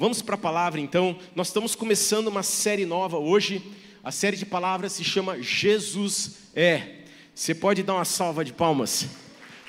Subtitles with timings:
[0.00, 1.18] Vamos para a palavra então.
[1.34, 3.60] Nós estamos começando uma série nova hoje.
[4.04, 7.00] A série de palavras se chama Jesus é.
[7.34, 9.08] Você pode dar uma salva de palmas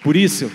[0.03, 0.51] por isso?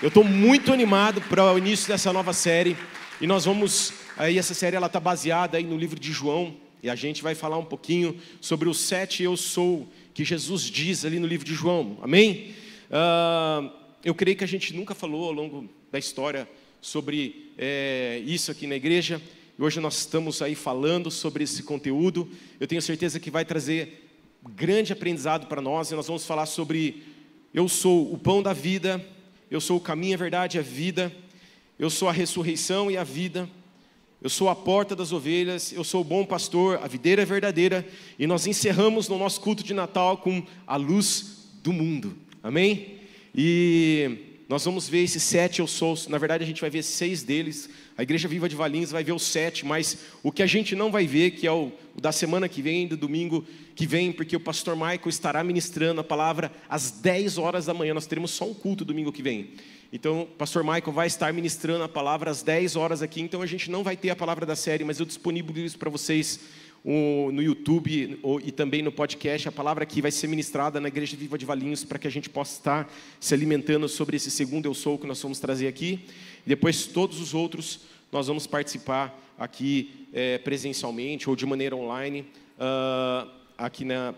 [0.00, 2.74] Eu estou muito animado para o início dessa nova série.
[3.20, 3.92] E nós vamos.
[4.16, 6.56] Aí, essa série ela está baseada aí no livro de João.
[6.82, 11.04] E a gente vai falar um pouquinho sobre os sete eu sou que Jesus diz
[11.04, 11.98] ali no livro de João.
[12.00, 12.54] Amém?
[12.88, 13.70] Uh,
[14.02, 16.48] eu creio que a gente nunca falou ao longo da história
[16.80, 19.20] sobre é, isso aqui na igreja.
[19.58, 22.30] Hoje nós estamos aí falando sobre esse conteúdo.
[22.60, 24.08] Eu tenho certeza que vai trazer
[24.54, 25.90] grande aprendizado para nós.
[25.90, 27.02] E nós vamos falar sobre
[27.52, 29.04] eu sou o pão da vida,
[29.50, 31.12] eu sou o caminho, a verdade e a vida,
[31.78, 33.50] eu sou a ressurreição e a vida,
[34.22, 37.86] eu sou a porta das ovelhas, eu sou o bom pastor, a videira é verdadeira,
[38.18, 42.16] e nós encerramos no nosso culto de Natal com a luz do mundo.
[42.42, 42.98] Amém?
[43.34, 47.22] E nós vamos ver esses sete eu sou, na verdade a gente vai ver seis
[47.22, 47.68] deles.
[47.98, 50.90] A Igreja Viva de Valinhos vai ver os sete, mas o que a gente não
[50.90, 54.34] vai ver, que é o, o da semana que vem, do domingo que vem, porque
[54.34, 57.92] o pastor Michael estará ministrando a palavra às 10 horas da manhã.
[57.92, 59.50] Nós teremos só um culto domingo que vem.
[59.92, 63.46] Então, o pastor Michael vai estar ministrando a palavra às 10 horas aqui, então a
[63.46, 66.40] gente não vai ter a palavra da série, mas eu disponibilizo para vocês
[67.32, 69.48] no YouTube e também no podcast.
[69.48, 72.30] A palavra aqui vai ser ministrada na Igreja Viva de Valinhos para que a gente
[72.30, 76.00] possa estar se alimentando sobre esse segundo Eu Sou que nós vamos trazer aqui.
[76.46, 77.80] E depois todos os outros
[78.10, 82.22] nós vamos participar aqui é, presencialmente ou de maneira online
[82.58, 84.14] uh, aqui na,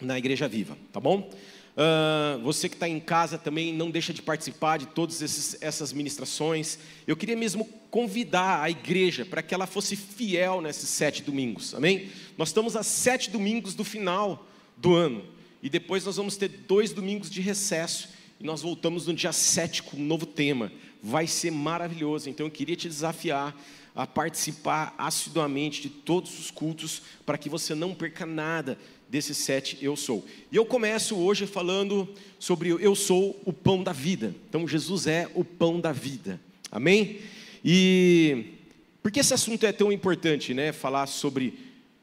[0.00, 1.30] na Igreja Viva, tá bom?
[1.74, 6.78] Uh, você que está em casa também não deixa de participar de todas essas ministrações.
[7.06, 12.10] Eu queria mesmo convidar a igreja para que ela fosse fiel nesses sete domingos, amém?
[12.36, 15.24] Nós estamos a sete domingos do final do ano
[15.62, 19.82] e depois nós vamos ter dois domingos de recesso e nós voltamos no dia sete
[19.82, 20.70] com um novo tema.
[21.02, 22.28] Vai ser maravilhoso.
[22.28, 23.56] Então eu queria te desafiar
[23.94, 28.78] a participar assiduamente de todos os cultos para que você não perca nada
[29.12, 30.26] desses sete eu sou.
[30.50, 34.34] E eu começo hoje falando sobre eu sou o pão da vida.
[34.48, 36.40] Então Jesus é o pão da vida.
[36.70, 37.18] Amém?
[37.62, 38.54] E
[39.02, 40.72] por que esse assunto é tão importante, né?
[40.72, 41.52] Falar sobre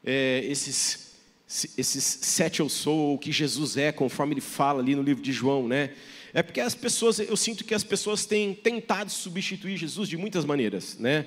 [0.04, 1.10] é, esses
[1.76, 5.32] esses sete eu sou, o que Jesus é, conforme ele fala ali no livro de
[5.32, 5.90] João, né?
[6.32, 10.44] É porque as pessoas, eu sinto que as pessoas têm tentado substituir Jesus de muitas
[10.44, 11.26] maneiras, né?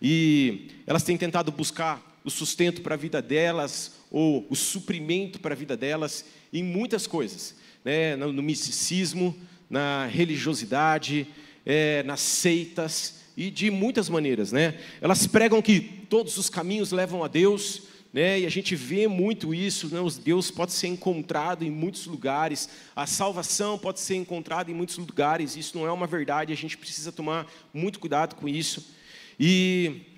[0.00, 5.54] E elas têm tentado buscar o sustento para a vida delas, ou o suprimento para
[5.54, 8.14] a vida delas em muitas coisas, né?
[8.14, 9.34] no, no misticismo,
[9.70, 11.26] na religiosidade,
[11.64, 14.52] é, nas seitas e de muitas maneiras.
[14.52, 14.78] Né?
[15.00, 18.40] Elas pregam que todos os caminhos levam a Deus, né?
[18.40, 19.88] e a gente vê muito isso.
[19.88, 19.98] Né?
[20.22, 25.56] Deus pode ser encontrado em muitos lugares, a salvação pode ser encontrada em muitos lugares.
[25.56, 28.94] Isso não é uma verdade, a gente precisa tomar muito cuidado com isso.
[29.40, 30.11] E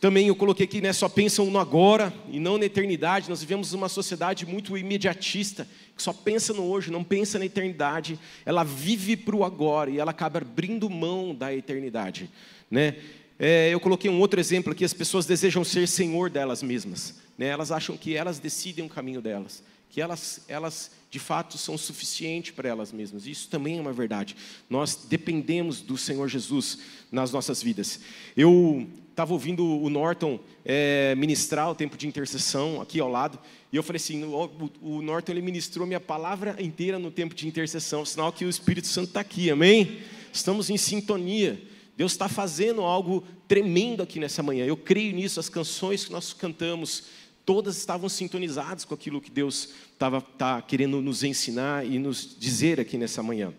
[0.00, 3.28] também eu coloquei aqui, né, só pensam no agora e não na eternidade.
[3.28, 5.66] Nós vivemos uma sociedade muito imediatista,
[5.96, 8.18] que só pensa no hoje, não pensa na eternidade.
[8.44, 12.30] Ela vive para o agora e ela acaba abrindo mão da eternidade.
[12.70, 12.96] Né?
[13.38, 17.14] É, eu coloquei um outro exemplo aqui: as pessoas desejam ser senhor delas mesmas.
[17.36, 17.46] Né?
[17.46, 22.50] Elas acham que elas decidem o caminho delas, que elas, elas de fato são suficientes
[22.50, 23.26] para elas mesmas.
[23.26, 24.36] Isso também é uma verdade.
[24.68, 26.78] Nós dependemos do Senhor Jesus
[27.10, 28.00] nas nossas vidas.
[28.36, 28.86] Eu
[29.18, 33.36] estava ouvindo o Norton é, ministrar o tempo de intercessão aqui ao lado,
[33.72, 37.48] e eu falei assim: o, o Norton ele ministrou minha palavra inteira no tempo de
[37.48, 39.98] intercessão, sinal que o Espírito Santo está aqui, amém?
[40.32, 41.60] Estamos em sintonia.
[41.96, 44.64] Deus está fazendo algo tremendo aqui nessa manhã.
[44.64, 45.40] Eu creio nisso.
[45.40, 47.06] As canções que nós cantamos,
[47.44, 52.78] todas estavam sintonizadas com aquilo que Deus estava tá querendo nos ensinar e nos dizer
[52.78, 53.52] aqui nessa manhã.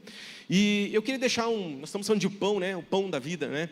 [0.49, 1.79] E eu queria deixar um.
[1.79, 2.77] Nós estamos falando de pão, né?
[2.77, 3.69] O pão da vida, né?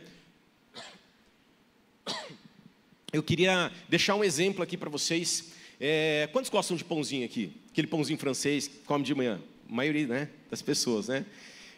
[3.13, 5.51] Eu queria deixar um exemplo aqui para vocês.
[5.79, 7.51] É, quantos gostam de pãozinho aqui?
[7.71, 9.39] Aquele pãozinho francês que come de manhã?
[9.69, 11.25] A maioria né, das pessoas, né?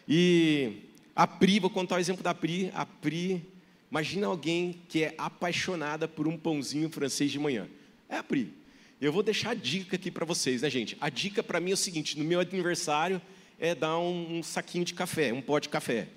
[0.08, 0.72] E
[1.14, 2.70] a Pri, vou contar o exemplo da Pri.
[2.74, 3.42] A Pri,
[3.90, 7.68] imagina alguém que é apaixonada por um pãozinho francês de manhã.
[8.08, 8.52] É a Pri.
[9.00, 10.96] Eu vou deixar a dica aqui para vocês, né, gente?
[11.00, 13.20] A dica para mim é o seguinte: no meu aniversário
[13.58, 16.08] é dar um, um saquinho de café, um pó de café.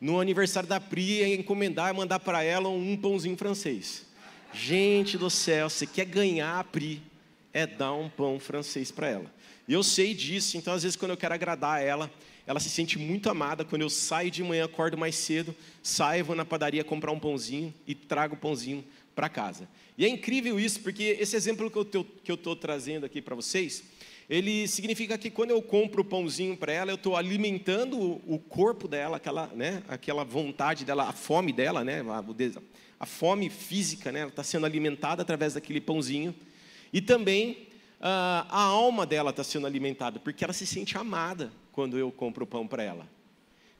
[0.00, 4.06] No aniversário da Pri é encomendar mandar para ela um pãozinho francês.
[4.52, 7.02] Gente do céu, você quer ganhar a Pri,
[7.52, 9.34] é dar um pão francês para ela.
[9.68, 12.10] E eu sei disso, então às vezes quando eu quero agradar ela,
[12.46, 16.34] ela se sente muito amada quando eu saio de manhã, acordo mais cedo, saio, vou
[16.34, 18.82] na padaria comprar um pãozinho e trago o pãozinho
[19.14, 19.68] para casa.
[19.98, 23.84] E é incrível isso, porque esse exemplo que eu estou trazendo aqui para vocês,
[24.30, 28.86] ele significa que quando eu compro o pãozinho para ela, eu estou alimentando o corpo
[28.86, 32.00] dela, aquela, né, aquela vontade dela, a fome dela, né,
[33.00, 36.32] a, fome física, né, ela está sendo alimentada através daquele pãozinho.
[36.92, 37.66] E também
[37.98, 42.44] uh, a alma dela está sendo alimentada, porque ela se sente amada quando eu compro
[42.44, 43.08] o pão para ela.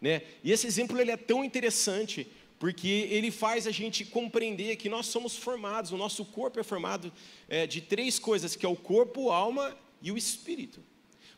[0.00, 0.23] Né?
[0.43, 2.26] E esse exemplo ele é tão interessante,
[2.58, 7.12] porque ele faz a gente compreender que nós somos formados, o nosso corpo é formado
[7.49, 10.81] é, de três coisas, que é o corpo, alma e o espírito.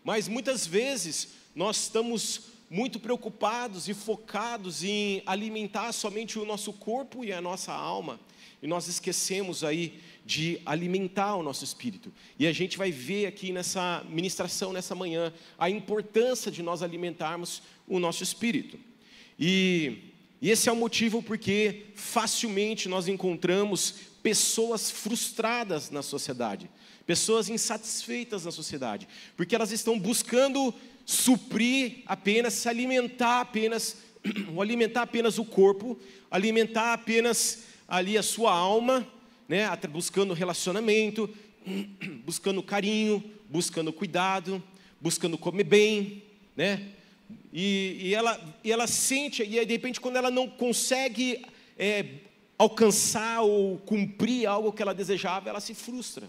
[0.04, 7.22] Mas muitas vezes nós estamos muito preocupados e focados em alimentar somente o nosso corpo
[7.22, 8.18] e a nossa alma,
[8.62, 12.10] e nós esquecemos aí de alimentar o nosso espírito.
[12.38, 17.62] E a gente vai ver aqui nessa ministração, nessa manhã, a importância de nós alimentarmos
[17.86, 18.78] o nosso espírito.
[19.38, 19.98] E,
[20.40, 26.70] e esse é o motivo porque facilmente nós encontramos pessoas frustradas na sociedade
[27.06, 33.98] pessoas insatisfeitas na sociedade, porque elas estão buscando suprir apenas, se alimentar apenas,
[34.60, 35.98] alimentar apenas o corpo,
[36.30, 39.06] alimentar apenas ali a sua alma,
[39.48, 41.28] né, buscando relacionamento,
[42.24, 44.62] buscando carinho, buscando cuidado,
[45.00, 46.22] buscando comer bem,
[46.56, 46.88] né?
[47.52, 51.44] E, e, ela, e ela sente, e aí, de repente, quando ela não consegue
[51.78, 52.06] é,
[52.56, 56.28] alcançar ou cumprir algo que ela desejava, ela se frustra.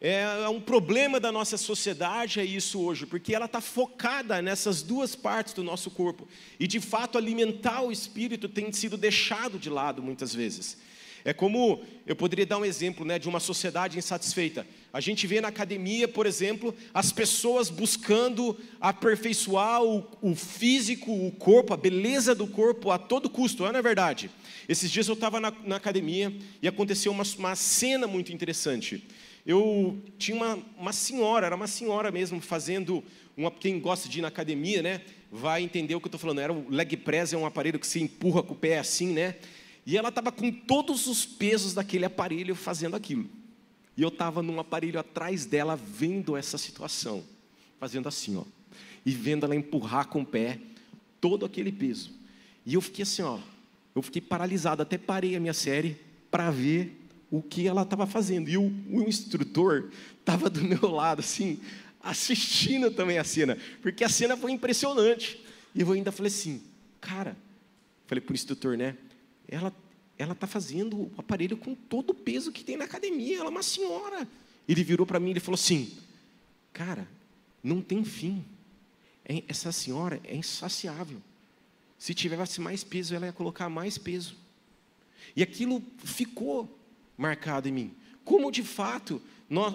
[0.00, 4.80] É, é um problema da nossa sociedade é isso hoje, porque ela está focada nessas
[4.80, 6.28] duas partes do nosso corpo.
[6.58, 10.78] E de fato alimentar o espírito tem sido deixado de lado muitas vezes.
[11.24, 14.64] É como eu poderia dar um exemplo né, de uma sociedade insatisfeita.
[14.92, 21.32] A gente vê na academia, por exemplo, as pessoas buscando aperfeiçoar o, o físico, o
[21.32, 24.30] corpo, a beleza do corpo a todo custo, não é verdade?
[24.68, 29.04] Esses dias eu estava na, na, academia e aconteceu uma, uma cena muito interessante
[29.46, 33.02] eu tinha uma, uma senhora, era uma senhora mesmo, fazendo,
[33.36, 35.00] uma, quem gosta de ir na academia, né,
[35.30, 37.86] vai entender o que eu estou falando, era o leg press, é um aparelho que
[37.86, 39.36] se empurra com o pé assim, né,
[39.86, 43.28] e ela estava com todos os pesos daquele aparelho fazendo aquilo,
[43.96, 47.24] e eu estava num aparelho atrás dela, vendo essa situação,
[47.78, 48.44] fazendo assim, ó,
[49.04, 50.58] e vendo ela empurrar com o pé
[51.20, 52.12] todo aquele peso,
[52.66, 53.38] e eu fiquei assim, ó,
[53.94, 55.96] eu fiquei paralisado, até parei a minha série
[56.30, 56.97] para ver
[57.30, 58.48] o que ela estava fazendo.
[58.48, 61.60] E o, o instrutor estava do meu lado, assim,
[62.00, 65.42] assistindo também a cena, porque a cena foi impressionante.
[65.74, 66.62] E eu ainda falei assim,
[67.00, 67.36] cara,
[68.06, 68.96] falei para o instrutor, né?
[69.46, 69.72] Ela
[70.18, 73.50] ela está fazendo o aparelho com todo o peso que tem na academia, ela é
[73.50, 74.26] uma senhora.
[74.68, 75.92] Ele virou para mim e falou assim,
[76.72, 77.06] cara,
[77.62, 78.44] não tem fim.
[79.24, 81.22] É, essa senhora é insaciável.
[81.98, 84.36] Se tivesse mais peso, ela ia colocar mais peso.
[85.36, 86.77] E aquilo ficou
[87.18, 87.96] marcado em mim.
[88.24, 89.20] Como de fato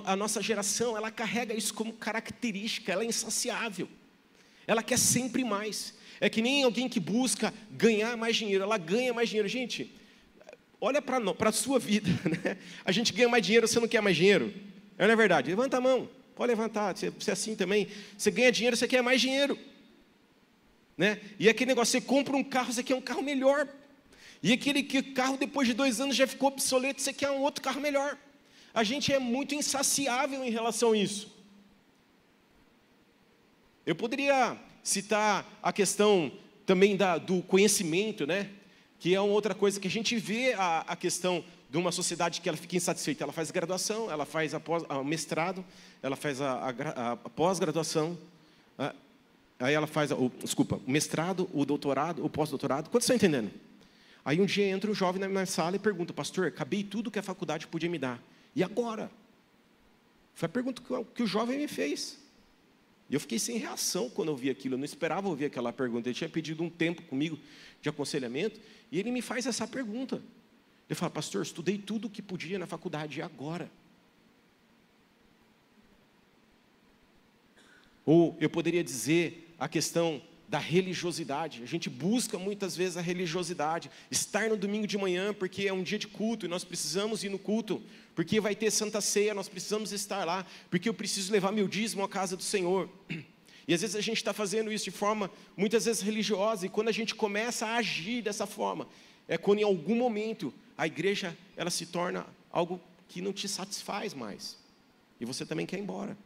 [0.06, 3.90] a nossa geração ela carrega isso como característica, ela é insaciável.
[4.66, 5.94] Ela quer sempre mais.
[6.22, 9.48] É que nem alguém que busca ganhar mais dinheiro, ela ganha mais dinheiro.
[9.48, 9.94] Gente,
[10.80, 12.10] olha para a sua vida,
[12.44, 12.58] né?
[12.86, 14.54] A gente ganha mais dinheiro, você não quer mais dinheiro?
[14.98, 15.50] É, não é verdade?
[15.50, 17.88] Levanta a mão, pode levantar, você, você é assim também.
[18.18, 19.58] Você ganha dinheiro, você quer mais dinheiro.
[20.96, 21.20] Né?
[21.40, 23.68] E aquele negócio, você compra um carro, você quer um carro melhor.
[24.44, 27.64] E aquele que carro depois de dois anos já ficou obsoleto, você quer um outro
[27.64, 28.18] carro melhor.
[28.74, 31.34] A gente é muito insaciável em relação a isso.
[33.86, 36.30] Eu poderia citar a questão
[36.66, 38.50] também da, do conhecimento, né?
[39.00, 42.42] Que é uma outra coisa que a gente vê a, a questão de uma sociedade
[42.42, 43.24] que ela fica insatisfeita.
[43.24, 45.64] Ela faz graduação, ela faz o mestrado,
[46.02, 48.18] ela faz a, a, a pós-graduação,
[49.60, 52.90] aí ela faz, o, desculpa, o mestrado, o doutorado, o pós-doutorado.
[52.90, 53.50] Quantos estão entendendo?
[54.26, 57.20] Aí um dia entra um jovem na minha sala e pergunta, pastor, acabei tudo que
[57.20, 58.22] a faculdade podia me dar.
[58.56, 59.12] E agora?
[60.34, 60.82] Foi a pergunta
[61.14, 62.20] que o jovem me fez.
[63.10, 66.08] E eu fiquei sem reação quando eu vi aquilo, eu não esperava ouvir aquela pergunta.
[66.08, 67.38] Ele tinha pedido um tempo comigo
[67.82, 68.60] de aconselhamento,
[68.92, 70.22] e ele me faz essa pergunta.
[70.90, 73.70] Ele fala, pastor, estudei tudo o que podia na faculdade, e agora?
[78.06, 81.64] Ou eu poderia dizer a questão da religiosidade.
[81.64, 85.84] A gente busca muitas vezes a religiosidade, estar no domingo de manhã porque é um
[85.84, 87.82] dia de culto e nós precisamos ir no culto,
[88.16, 92.04] porque vai ter Santa Ceia, nós precisamos estar lá, porque eu preciso levar meu dízimo
[92.04, 92.90] à casa do Senhor.
[93.68, 96.90] E às vezes a gente está fazendo isso de forma muitas vezes religiosa, e quando
[96.90, 98.88] a gente começa a agir dessa forma,
[99.28, 104.14] é quando em algum momento a igreja ela se torna algo que não te satisfaz
[104.14, 104.58] mais,
[105.20, 106.18] e você também quer ir embora.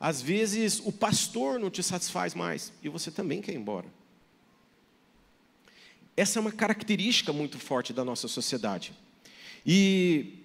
[0.00, 3.86] Às vezes o pastor não te satisfaz mais e você também quer ir embora.
[6.16, 8.94] Essa é uma característica muito forte da nossa sociedade.
[9.64, 10.38] E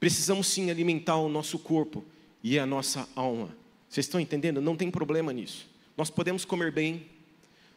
[0.00, 2.04] precisamos sim alimentar o nosso corpo
[2.42, 3.56] e a nossa alma.
[3.88, 4.60] Vocês estão entendendo?
[4.60, 5.68] Não tem problema nisso.
[5.96, 7.06] Nós podemos comer bem,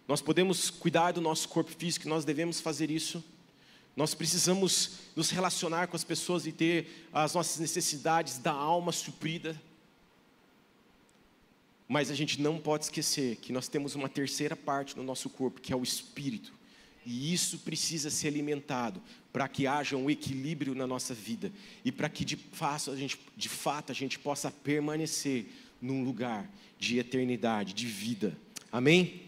[0.07, 3.23] nós podemos cuidar do nosso corpo físico, nós devemos fazer isso.
[3.95, 9.59] Nós precisamos nos relacionar com as pessoas e ter as nossas necessidades da alma suprida.
[11.87, 15.61] Mas a gente não pode esquecer que nós temos uma terceira parte no nosso corpo,
[15.61, 16.53] que é o espírito.
[17.05, 19.01] E isso precisa ser alimentado
[19.31, 21.51] para que haja um equilíbrio na nossa vida
[21.83, 25.45] e para que de fato, a gente, de fato a gente possa permanecer
[25.79, 26.49] num lugar
[26.79, 28.35] de eternidade, de vida.
[28.71, 29.21] Amém?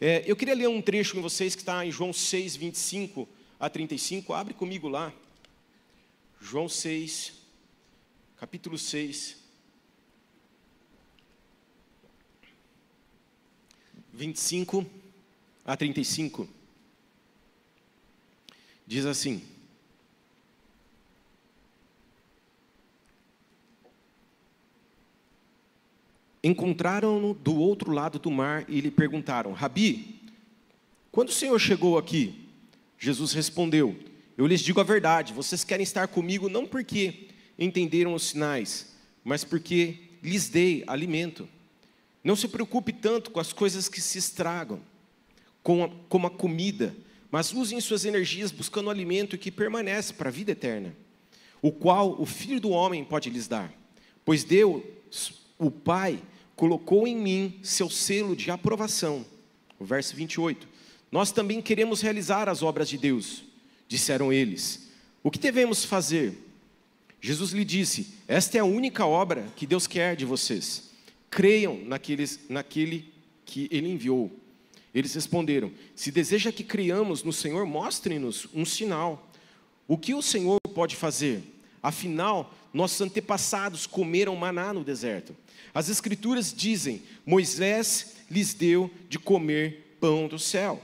[0.00, 3.68] É, eu queria ler um trecho com vocês que está em João 6, 25 a
[3.68, 4.32] 35.
[4.32, 5.12] Abre comigo lá.
[6.40, 7.32] João 6,
[8.36, 9.45] capítulo 6.
[14.16, 14.86] 25
[15.62, 16.48] a 35.
[18.86, 19.42] Diz assim:
[26.42, 30.22] Encontraram-no do outro lado do mar e lhe perguntaram: Rabi,
[31.12, 32.48] quando o Senhor chegou aqui?
[32.98, 33.94] Jesus respondeu:
[34.38, 39.44] Eu lhes digo a verdade, vocês querem estar comigo não porque entenderam os sinais, mas
[39.44, 41.46] porque lhes dei alimento.
[42.26, 44.80] Não se preocupe tanto com as coisas que se estragam,
[45.62, 46.94] como a comida
[47.30, 50.96] mas usem suas energias buscando o alimento que permanece para a vida eterna,
[51.60, 53.72] o qual o Filho do Homem pode lhes dar.
[54.24, 54.82] Pois Deus,
[55.58, 56.18] o Pai,
[56.54, 59.24] colocou em mim seu selo de aprovação.
[59.78, 60.66] O verso 28.
[61.12, 63.44] Nós também queremos realizar as obras de Deus,
[63.86, 64.88] disseram eles.
[65.22, 66.42] O que devemos fazer?
[67.20, 70.85] Jesus lhe disse: Esta é a única obra que Deus quer de vocês.
[71.36, 73.12] Creiam naqueles, naquele
[73.44, 74.32] que Ele enviou.
[74.94, 79.30] Eles responderam: Se deseja que criamos no Senhor, mostre-nos um sinal.
[79.86, 81.42] O que o Senhor pode fazer?
[81.82, 85.36] Afinal, nossos antepassados comeram maná no deserto.
[85.74, 90.82] As Escrituras dizem: Moisés lhes deu de comer pão do céu.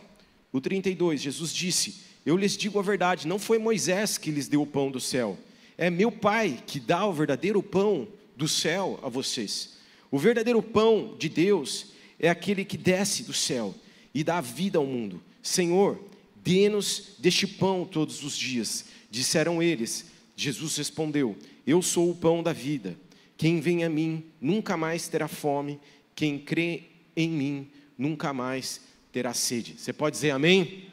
[0.53, 4.61] O 32, Jesus disse: Eu lhes digo a verdade, não foi Moisés que lhes deu
[4.61, 5.39] o pão do céu,
[5.79, 8.07] é meu Pai que dá o verdadeiro pão
[8.37, 9.81] do céu a vocês.
[10.13, 11.87] O verdadeiro pão de Deus
[12.21, 13.75] é aquele que desce do céu
[14.15, 15.23] e dá vida ao mundo.
[15.43, 15.99] Senhor,
[16.37, 18.85] dê-nos deste pão todos os dias.
[19.11, 20.13] Disseram eles.
[20.37, 21.35] Jesus respondeu:
[21.67, 22.95] Eu sou o pão da vida.
[23.39, 25.81] Quem vem a mim nunca mais terá fome.
[26.15, 26.83] Quem crê
[27.17, 29.77] em mim nunca mais terá sede.
[29.79, 30.91] Você pode dizer amém?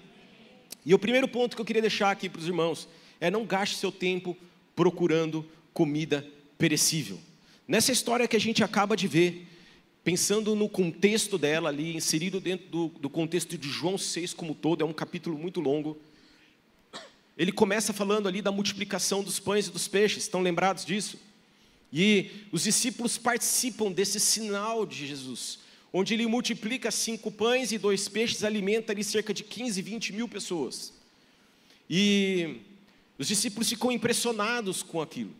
[0.85, 2.87] E o primeiro ponto que eu queria deixar aqui para os irmãos
[3.19, 4.35] é não gaste seu tempo
[4.73, 6.25] procurando comida
[6.57, 7.19] perecível.
[7.69, 9.45] Nessa história que a gente acaba de ver,
[10.03, 14.81] pensando no contexto dela ali, inserido dentro do, do contexto de João 6 como todo,
[14.81, 15.95] é um capítulo muito longo.
[17.37, 21.19] Ele começa falando ali da multiplicação dos pães e dos peixes, estão lembrados disso?
[21.93, 25.59] E os discípulos participam desse sinal de Jesus,
[25.93, 30.27] onde ele multiplica cinco pães e dois peixes, alimenta ali cerca de 15, 20 mil
[30.27, 30.91] pessoas.
[31.87, 32.61] E
[33.15, 35.35] os discípulos ficam impressionados com aquilo.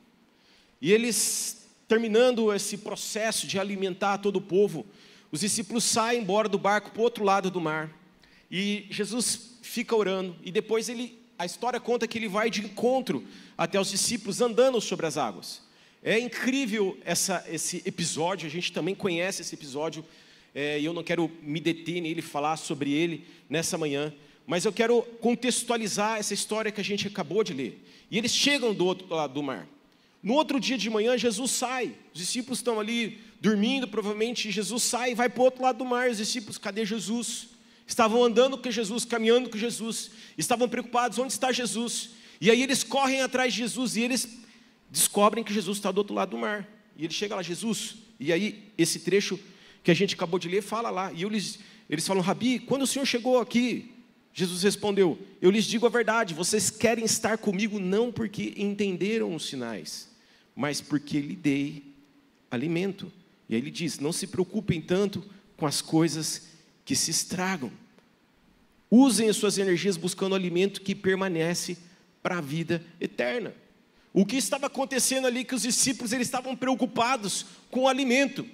[0.80, 1.59] E eles
[1.90, 4.86] terminando esse processo de alimentar todo o povo,
[5.32, 7.92] os discípulos saem embora do barco para o outro lado do mar.
[8.50, 10.36] E Jesus fica orando.
[10.44, 13.26] E depois ele, a história conta que ele vai de encontro
[13.58, 15.64] até os discípulos andando sobre as águas.
[16.04, 20.06] É incrível essa, esse episódio, a gente também conhece esse episódio,
[20.54, 24.14] é, e eu não quero me deter nele, falar sobre ele nessa manhã,
[24.46, 27.84] mas eu quero contextualizar essa história que a gente acabou de ler.
[28.12, 29.68] E eles chegam do outro lado do mar.
[30.22, 31.96] No outro dia de manhã, Jesus sai.
[32.14, 34.52] Os discípulos estão ali dormindo, provavelmente.
[34.52, 36.10] Jesus sai e vai para o outro lado do mar.
[36.10, 37.50] Os discípulos, cadê Jesus?
[37.88, 40.12] Estavam andando com Jesus, caminhando com Jesus.
[40.38, 42.12] Estavam preocupados: onde está Jesus?
[42.42, 44.40] E aí eles correm atrás de Jesus e eles
[44.90, 46.68] descobrem que Jesus está do outro lado do mar.
[46.98, 47.96] E ele chega lá, Jesus.
[48.20, 49.40] E aí, esse trecho
[49.84, 51.12] que a gente acabou de ler fala lá.
[51.14, 51.60] E eles,
[51.90, 53.92] eles falam: Rabi, quando o senhor chegou aqui?
[54.34, 59.46] Jesus respondeu: Eu lhes digo a verdade, vocês querem estar comigo não porque entenderam os
[59.46, 60.09] sinais,
[60.60, 61.86] mas porque lhe dei
[62.52, 63.10] alimento.
[63.48, 65.24] E aí ele diz: não se preocupem tanto
[65.56, 66.50] com as coisas
[66.84, 67.72] que se estragam.
[68.92, 71.78] Usem as suas energias buscando alimento que permanece
[72.22, 73.54] para a vida eterna.
[74.12, 78.46] O que estava acontecendo ali que os discípulos eles estavam preocupados com o alimento.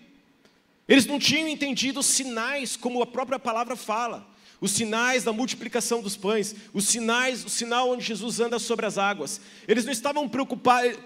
[0.88, 4.35] Eles não tinham entendido os sinais como a própria palavra fala
[4.66, 8.98] os sinais da multiplicação dos pães, os sinais, o sinal onde Jesus anda sobre as
[8.98, 9.40] águas.
[9.68, 10.98] Eles não estavam preocupados,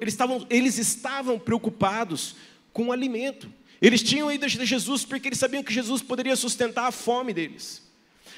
[0.00, 2.36] eles estavam, eles estavam preocupados
[2.72, 3.52] com o alimento.
[3.82, 7.82] Eles tinham ido a Jesus porque eles sabiam que Jesus poderia sustentar a fome deles.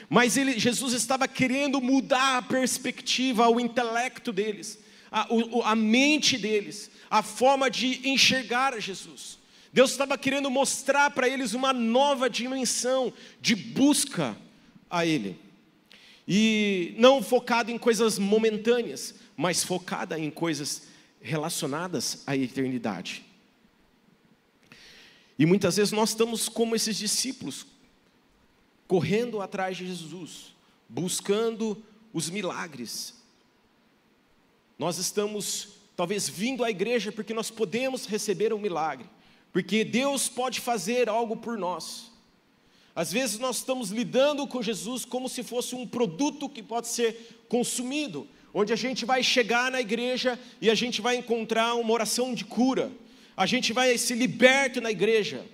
[0.09, 4.79] Mas ele, Jesus estava querendo mudar a perspectiva, o intelecto deles,
[5.11, 5.29] a,
[5.65, 9.39] a mente deles, a forma de enxergar Jesus.
[9.71, 14.35] Deus estava querendo mostrar para eles uma nova dimensão de busca
[14.93, 15.39] a Ele.
[16.29, 20.83] E não focado em coisas momentâneas, mas focada em coisas
[21.21, 23.25] relacionadas à eternidade.
[25.39, 27.67] E muitas vezes nós estamos como esses discípulos,
[28.87, 30.55] correndo atrás de Jesus,
[30.89, 31.83] buscando
[32.13, 33.15] os milagres.
[34.79, 39.09] Nós estamos talvez vindo à igreja porque nós podemos receber um milagre,
[39.53, 42.13] porque Deus pode fazer algo por nós.
[42.95, 47.45] Às vezes nós estamos lidando com Jesus como se fosse um produto que pode ser
[47.49, 52.35] consumido, onde a gente vai chegar na igreja e a gente vai encontrar uma oração
[52.35, 52.93] de cura,
[53.37, 55.45] a gente vai se liberto na igreja.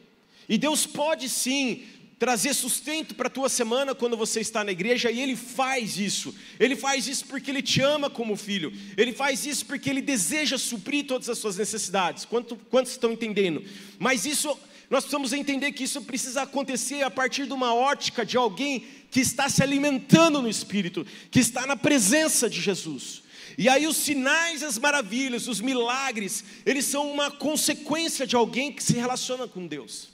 [0.49, 1.85] E Deus pode sim
[2.19, 6.35] trazer sustento para a tua semana quando você está na igreja, e Ele faz isso.
[6.59, 8.73] Ele faz isso porque Ele te ama como filho.
[8.97, 12.25] Ele faz isso porque Ele deseja suprir todas as suas necessidades.
[12.25, 13.65] Quanto, quantos estão entendendo?
[13.99, 14.59] Mas isso,
[14.91, 19.21] nós precisamos entender que isso precisa acontecer a partir de uma ótica de alguém que
[19.21, 23.23] está se alimentando no Espírito, que está na presença de Jesus.
[23.59, 28.83] E aí os sinais, as maravilhas, os milagres, eles são uma consequência de alguém que
[28.83, 30.09] se relaciona com Deus.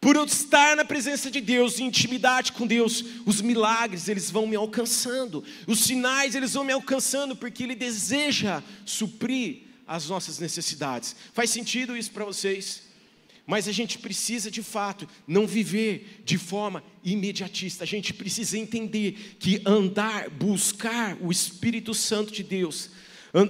[0.00, 4.46] Por eu estar na presença de Deus, em intimidade com Deus, os milagres eles vão
[4.46, 11.16] me alcançando, os sinais eles vão me alcançando, porque Ele deseja suprir as nossas necessidades.
[11.32, 12.85] Faz sentido isso para vocês?
[13.46, 19.36] Mas a gente precisa de fato não viver de forma imediatista, a gente precisa entender
[19.38, 22.90] que andar, buscar o Espírito Santo de Deus,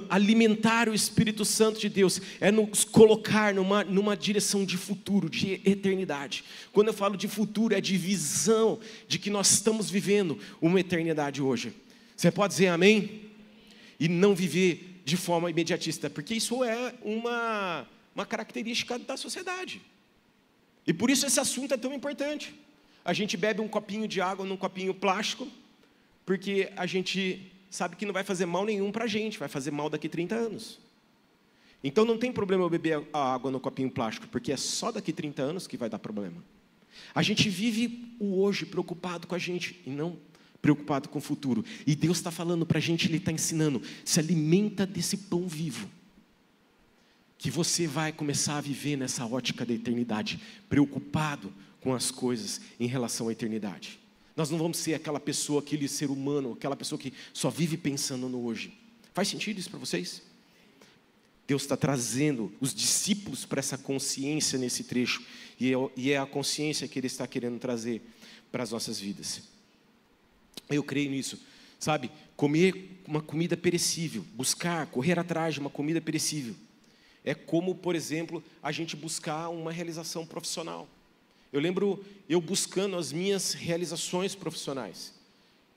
[0.09, 5.61] alimentar o Espírito Santo de Deus é nos colocar numa, numa direção de futuro, de
[5.65, 6.45] eternidade.
[6.73, 11.41] Quando eu falo de futuro, é de visão de que nós estamos vivendo uma eternidade
[11.41, 11.73] hoje.
[12.17, 13.23] Você pode dizer amém?
[14.01, 19.83] E não viver de forma imediatista, porque isso é uma, uma característica da sociedade.
[20.87, 22.55] E por isso esse assunto é tão importante.
[23.05, 25.47] A gente bebe um copinho de água num copinho plástico,
[26.25, 29.71] porque a gente sabe que não vai fazer mal nenhum para a gente, vai fazer
[29.71, 30.81] mal daqui 30 anos.
[31.85, 35.13] Então não tem problema eu beber a água no copinho plástico, porque é só daqui
[35.13, 36.43] 30 anos que vai dar problema.
[37.15, 40.19] A gente vive o hoje preocupado com a gente e não
[40.63, 41.63] preocupado com o futuro.
[41.87, 45.89] E Deus está falando para a gente, Ele está ensinando: se alimenta desse pão vivo,
[47.39, 52.87] que você vai começar a viver nessa ótica da eternidade, preocupado com as coisas em
[52.87, 54.01] relação à eternidade.
[54.35, 58.29] Nós não vamos ser aquela pessoa, aquele ser humano, aquela pessoa que só vive pensando
[58.29, 58.73] no hoje.
[59.15, 60.23] Faz sentido isso para vocês?
[61.47, 65.23] Deus está trazendo os discípulos para essa consciência nesse trecho,
[65.61, 68.03] e é, e é a consciência que Ele está querendo trazer
[68.51, 69.43] para as nossas vidas.
[70.69, 71.41] Eu creio nisso,
[71.79, 72.11] sabe?
[72.37, 76.55] Comer uma comida perecível, buscar, correr atrás de uma comida perecível,
[77.27, 80.89] é como, por exemplo, a gente buscar uma realização profissional.
[81.53, 85.13] Eu lembro eu buscando as minhas realizações profissionais.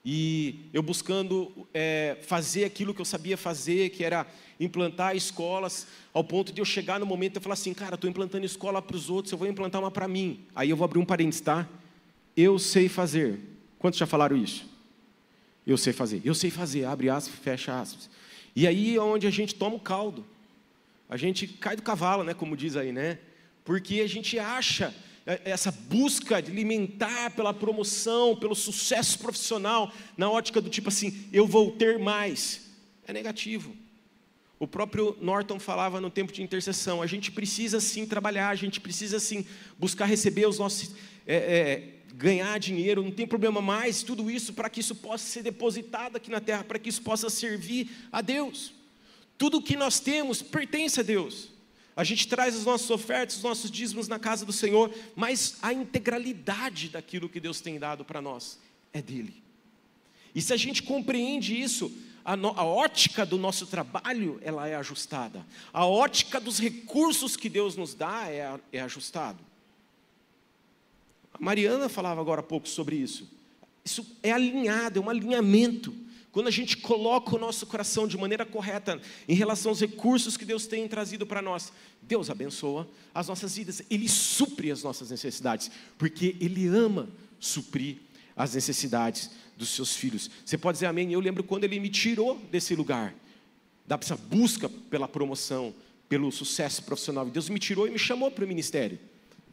[0.04, 4.26] E eu buscando é, fazer aquilo que eu sabia fazer, que era
[4.60, 8.46] implantar escolas, ao ponto de eu chegar no momento e falar assim, cara, estou implantando
[8.46, 10.40] escola para os outros, eu vou implantar uma para mim.
[10.54, 11.68] Aí eu vou abrir um parênteses, tá?
[12.36, 13.40] Eu sei fazer.
[13.78, 14.68] Quantos já falaram isso?
[15.66, 16.22] Eu sei fazer.
[16.24, 18.08] Eu sei fazer, abre aspas, fecha aspas.
[18.54, 20.24] E aí é onde a gente toma o caldo.
[21.10, 23.18] A gente cai do cavalo, né, como diz aí, né?
[23.64, 24.94] Porque a gente acha
[25.26, 31.28] é, essa busca de alimentar pela promoção, pelo sucesso profissional, na ótica do tipo assim,
[31.32, 32.70] eu vou ter mais,
[33.08, 33.74] é negativo.
[34.56, 38.80] O próprio Norton falava no tempo de intercessão: a gente precisa sim trabalhar, a gente
[38.80, 39.44] precisa sim
[39.76, 40.94] buscar receber os nossos.
[41.26, 45.42] É, é, ganhar dinheiro, não tem problema mais, tudo isso para que isso possa ser
[45.42, 48.79] depositado aqui na terra, para que isso possa servir a Deus.
[49.40, 51.48] Tudo que nós temos pertence a Deus.
[51.96, 55.72] A gente traz as nossas ofertas, os nossos dízimos na casa do Senhor, mas a
[55.72, 58.58] integralidade daquilo que Deus tem dado para nós
[58.92, 59.42] é dele.
[60.34, 61.90] E se a gente compreende isso,
[62.22, 65.46] a, no, a, ótica do nosso trabalho ela é ajustada.
[65.72, 69.38] A ótica dos recursos que Deus nos dá é, é ajustado.
[71.32, 73.26] A Mariana falava agora há pouco sobre isso.
[73.82, 75.96] Isso é alinhado, é um alinhamento.
[76.32, 80.44] Quando a gente coloca o nosso coração de maneira correta em relação aos recursos que
[80.44, 85.70] Deus tem trazido para nós, Deus abençoa as nossas vidas, Ele supre as nossas necessidades,
[85.98, 87.08] porque Ele ama
[87.40, 87.96] suprir
[88.36, 90.30] as necessidades dos seus filhos.
[90.44, 91.12] Você pode dizer amém?
[91.12, 93.12] Eu lembro quando Ele me tirou desse lugar,
[93.84, 95.74] dessa busca pela promoção,
[96.08, 99.00] pelo sucesso profissional, Deus me tirou e me chamou para o ministério.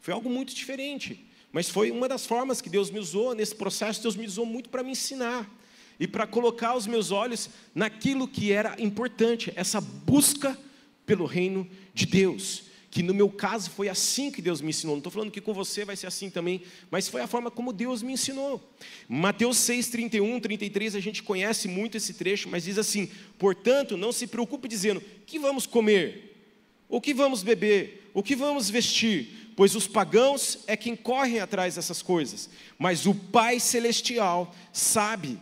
[0.00, 4.00] Foi algo muito diferente, mas foi uma das formas que Deus me usou nesse processo,
[4.00, 5.57] Deus me usou muito para me ensinar.
[6.00, 10.56] E para colocar os meus olhos naquilo que era importante, essa busca
[11.04, 12.64] pelo reino de Deus.
[12.90, 14.94] Que no meu caso foi assim que Deus me ensinou.
[14.94, 17.72] Não estou falando que com você vai ser assim também, mas foi a forma como
[17.72, 18.72] Deus me ensinou.
[19.08, 24.10] Mateus 6, 31, 33, a gente conhece muito esse trecho, mas diz assim: Portanto, não
[24.10, 26.34] se preocupe dizendo: que vamos comer?
[26.88, 28.10] O que vamos beber?
[28.14, 29.52] O que vamos vestir?
[29.54, 35.38] Pois os pagãos é quem correm atrás dessas coisas, mas o Pai Celestial sabe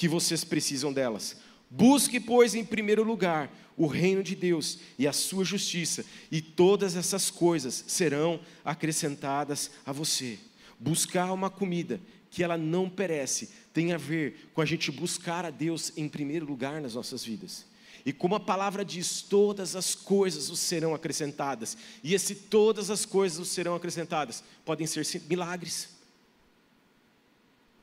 [0.00, 1.36] que vocês precisam delas.
[1.68, 6.96] Busque, pois, em primeiro lugar o reino de Deus e a sua justiça, e todas
[6.96, 10.38] essas coisas serão acrescentadas a você.
[10.78, 15.50] Buscar uma comida que ela não perece tem a ver com a gente buscar a
[15.50, 17.66] Deus em primeiro lugar nas nossas vidas.
[18.02, 21.76] E como a palavra diz, todas as coisas os serão acrescentadas.
[22.02, 25.99] E esse todas as coisas os serão acrescentadas podem ser milagres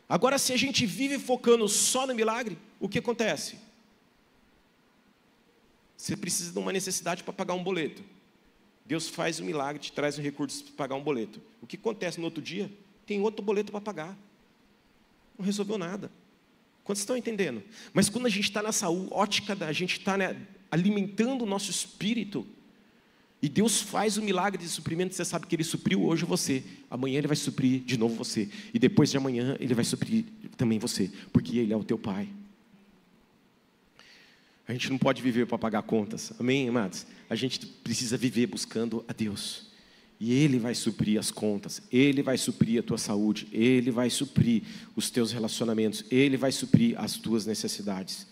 [0.09, 3.57] Agora, se a gente vive focando só no milagre, o que acontece?
[5.97, 8.03] Você precisa de uma necessidade para pagar um boleto.
[8.85, 11.41] Deus faz um milagre, te traz um recurso para pagar um boleto.
[11.61, 12.71] O que acontece no outro dia?
[13.05, 14.17] Tem outro boleto para pagar.
[15.37, 16.09] Não resolveu nada.
[16.85, 17.61] Quantos estão entendendo?
[17.93, 20.41] Mas quando a gente está nessa ótica, da, a gente está né,
[20.71, 22.47] alimentando o nosso espírito,
[23.41, 27.19] e Deus faz o milagre de suprimento, você sabe que Ele supriu hoje você, amanhã
[27.19, 31.11] Ele vai suprir de novo você, e depois de amanhã Ele vai suprir também você,
[31.31, 32.27] porque Ele é o teu Pai.
[34.67, 37.05] A gente não pode viver para pagar contas, amém, amados?
[37.29, 39.67] A gente precisa viver buscando a Deus,
[40.19, 44.63] e Ele vai suprir as contas, Ele vai suprir a tua saúde, Ele vai suprir
[44.95, 48.25] os teus relacionamentos, Ele vai suprir as tuas necessidades.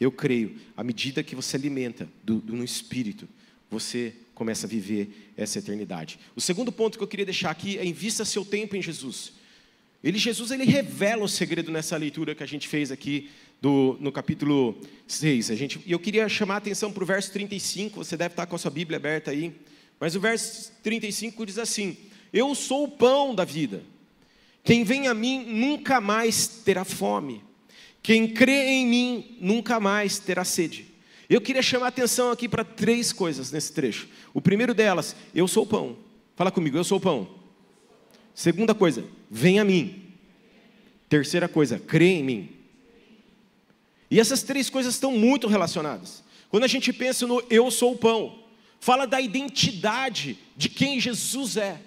[0.00, 3.28] Eu creio, à medida que você alimenta do, do no espírito,
[3.70, 6.16] você começa a viver essa eternidade.
[6.36, 9.32] O segundo ponto que eu queria deixar aqui é invista seu tempo em Jesus.
[10.02, 14.12] Ele, Jesus, ele revela o segredo nessa leitura que a gente fez aqui do, no
[14.12, 15.50] capítulo 6.
[15.50, 18.54] A gente, eu queria chamar a atenção para o verso 35, você deve estar com
[18.54, 19.52] a sua Bíblia aberta aí.
[19.98, 21.96] Mas o verso 35 diz assim:
[22.32, 23.82] Eu sou o pão da vida.
[24.62, 27.42] Quem vem a mim nunca mais terá fome.
[28.00, 30.86] Quem crê em mim nunca mais terá sede.
[31.28, 34.08] Eu queria chamar atenção aqui para três coisas nesse trecho.
[34.32, 35.98] O primeiro delas, eu sou o pão.
[36.34, 37.28] Fala comigo, eu sou o pão.
[38.34, 40.04] Segunda coisa, vem a mim.
[41.08, 42.48] Terceira coisa, crê em mim.
[44.10, 46.22] E essas três coisas estão muito relacionadas.
[46.48, 48.38] Quando a gente pensa no eu sou o pão,
[48.80, 51.80] fala da identidade de quem Jesus é.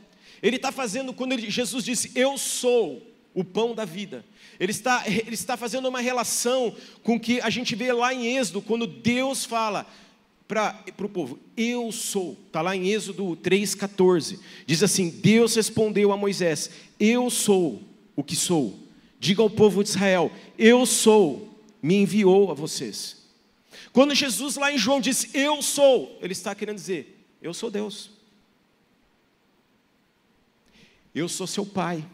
[0.44, 4.24] Ele está fazendo, quando ele, Jesus disse, eu sou o pão da vida.
[4.62, 8.62] Ele está, ele está fazendo uma relação com que a gente vê lá em Êxodo,
[8.62, 9.88] quando Deus fala
[10.48, 12.38] para o povo: Eu sou.
[12.46, 14.38] Está lá em Êxodo 3,14.
[14.68, 16.70] Diz assim: Deus respondeu a Moisés:
[17.00, 17.82] Eu sou
[18.16, 18.78] o que sou.
[19.20, 23.18] Diga ao povo de Israel: Eu sou, me enviou a vocês.
[23.92, 28.12] Quando Jesus lá em João diz: Eu sou, ele está querendo dizer: Eu sou Deus.
[31.16, 32.06] Eu sou seu pai.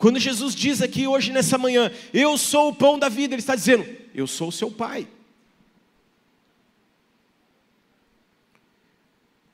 [0.00, 3.54] Quando Jesus diz aqui hoje nessa manhã, eu sou o pão da vida, ele está
[3.54, 5.06] dizendo, eu sou o seu pai.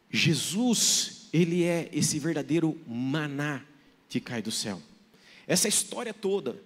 [0.08, 3.60] Jesus, ele é esse verdadeiro maná
[4.08, 4.80] que cai do céu.
[5.48, 6.62] Essa história toda,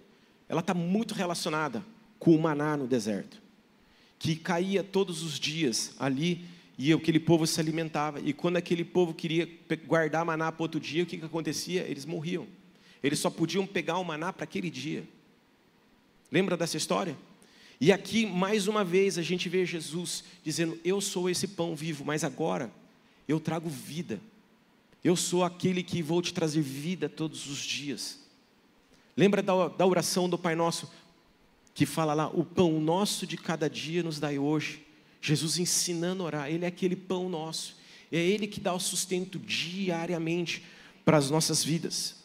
[0.46, 1.82] ela está muito relacionada
[2.18, 3.40] com o maná no deserto,
[4.18, 6.44] que caía todos os dias ali
[6.76, 8.20] e aquele povo se alimentava.
[8.20, 9.48] E quando aquele povo queria
[9.86, 11.80] guardar maná para outro dia, o que, que acontecia?
[11.88, 12.46] Eles morriam.
[13.02, 15.08] Eles só podiam pegar o maná para aquele dia.
[16.30, 17.16] Lembra dessa história?
[17.80, 22.04] E aqui, mais uma vez, a gente vê Jesus dizendo: Eu sou esse pão vivo,
[22.04, 22.70] mas agora
[23.26, 24.20] eu trago vida.
[25.02, 28.18] Eu sou aquele que vou te trazer vida todos os dias.
[29.16, 30.90] Lembra da, da oração do Pai Nosso,
[31.72, 34.86] que fala lá: O pão nosso de cada dia nos dai hoje.
[35.22, 37.76] Jesus ensinando a orar, Ele é aquele pão nosso,
[38.10, 40.64] é Ele que dá o sustento diariamente
[41.04, 42.19] para as nossas vidas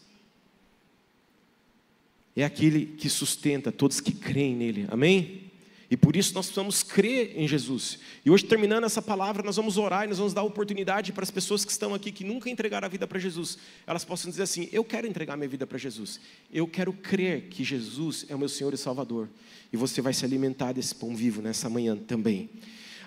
[2.42, 4.86] é aquele que sustenta todos que creem nele.
[4.90, 5.46] Amém?
[5.90, 8.00] E por isso nós precisamos crer em Jesus.
[8.26, 11.30] E hoje, terminando essa palavra, nós vamos orar e nós vamos dar oportunidade para as
[11.30, 14.68] pessoas que estão aqui, que nunca entregaram a vida para Jesus, elas possam dizer assim:
[14.72, 16.20] Eu quero entregar minha vida para Jesus.
[16.52, 19.30] Eu quero crer que Jesus é o meu Senhor e Salvador.
[19.72, 22.50] E você vai se alimentar desse pão vivo nessa manhã também.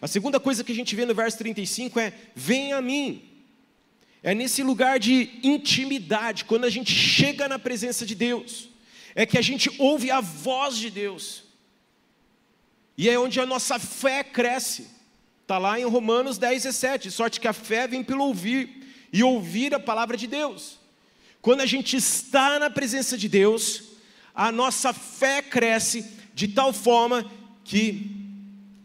[0.01, 3.23] A segunda coisa que a gente vê no verso 35 é: Vem a mim.
[4.23, 8.68] É nesse lugar de intimidade, quando a gente chega na presença de Deus
[9.19, 11.43] é que a gente ouve a voz de Deus.
[12.97, 14.87] E é onde a nossa fé cresce.
[15.43, 17.11] Está lá em Romanos 10, 17.
[17.11, 20.79] Sorte que a fé vem pelo ouvir e ouvir a palavra de Deus.
[21.43, 23.89] Quando a gente está na presença de Deus,
[24.33, 27.29] a nossa fé cresce de tal forma
[27.65, 28.09] que,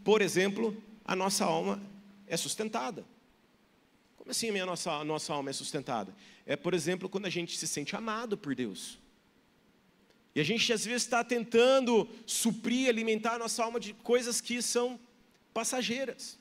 [0.02, 1.80] por exemplo, a nossa alma
[2.26, 3.04] é sustentada.
[4.16, 6.12] Como assim a nossa, a nossa alma é sustentada?
[6.44, 8.98] É, por exemplo, quando a gente se sente amado por Deus.
[10.34, 14.60] E a gente às vezes está tentando suprir, alimentar a nossa alma de coisas que
[14.60, 14.98] são
[15.52, 16.38] passageiras.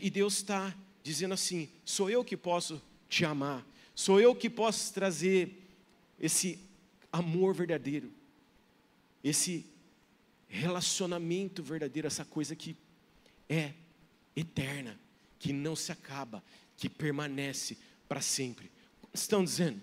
[0.00, 4.92] E Deus está dizendo assim: sou eu que posso te amar, sou eu que posso
[4.92, 5.62] trazer
[6.18, 6.58] esse
[7.12, 8.12] amor verdadeiro,
[9.22, 9.66] esse
[10.48, 12.76] relacionamento verdadeiro, essa coisa que
[13.48, 13.72] é
[14.34, 14.98] eterna,
[15.38, 16.42] que não se acaba,
[16.76, 17.78] que permanece
[18.08, 18.70] para sempre.
[19.12, 19.80] Estão dizendo?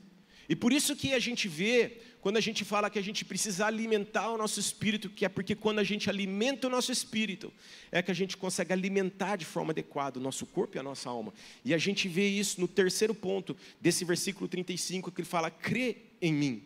[0.51, 3.65] E por isso que a gente vê, quando a gente fala que a gente precisa
[3.65, 7.53] alimentar o nosso espírito, que é porque quando a gente alimenta o nosso espírito,
[7.89, 11.09] é que a gente consegue alimentar de forma adequada o nosso corpo e a nossa
[11.09, 11.33] alma.
[11.63, 15.99] E a gente vê isso no terceiro ponto desse versículo 35, que ele fala: crê
[16.21, 16.63] em mim,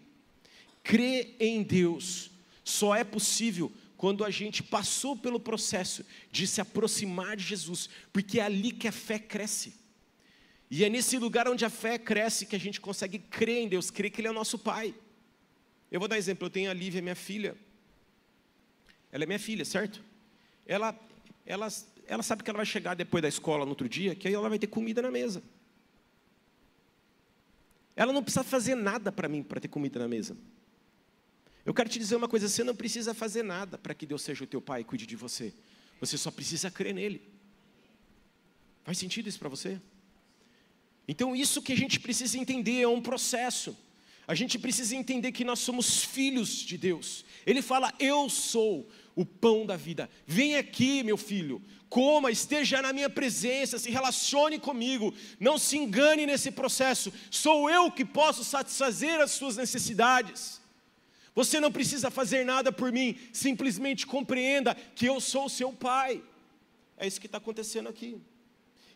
[0.82, 2.32] crê em Deus.
[2.64, 8.40] Só é possível quando a gente passou pelo processo de se aproximar de Jesus, porque
[8.40, 9.85] é ali que a fé cresce.
[10.70, 13.92] E é nesse lugar onde a fé cresce que a gente consegue crer em Deus,
[13.92, 14.94] crer que Ele é o nosso Pai.
[15.92, 17.56] Eu vou dar exemplo, eu tenho a Lívia, minha filha.
[19.12, 20.04] Ela é minha filha, certo?
[20.66, 21.00] Ela,
[21.46, 21.68] ela,
[22.08, 24.50] ela sabe que ela vai chegar depois da escola no outro dia, que aí ela
[24.50, 25.42] vai ter comida na mesa.
[27.96, 30.36] Ela não precisa fazer nada para mim para ter comida na mesa.
[31.66, 34.44] Eu quero te dizer uma coisa: você não precisa fazer nada para que Deus seja
[34.44, 35.54] o teu pai e cuide de você.
[36.00, 37.22] Você só precisa crer nele.
[38.84, 39.80] Faz sentido isso para você?
[41.08, 43.78] Então, isso que a gente precisa entender é um processo.
[44.28, 47.24] A gente precisa entender que nós somos filhos de Deus.
[47.46, 50.10] Ele fala: Eu sou o pão da vida.
[50.26, 55.14] Vem aqui, meu filho, coma, esteja na minha presença, se relacione comigo.
[55.40, 57.14] Não se engane nesse processo.
[57.30, 60.60] Sou eu que posso satisfazer as suas necessidades.
[61.36, 66.24] Você não precisa fazer nada por mim, simplesmente compreenda que eu sou seu pai.
[66.98, 68.18] É isso que está acontecendo aqui.